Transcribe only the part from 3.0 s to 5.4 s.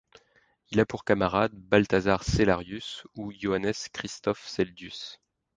ou Johannes Christoph Seldius.